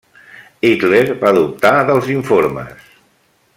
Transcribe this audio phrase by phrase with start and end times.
[0.69, 2.91] Hitler va dubtar dels informes.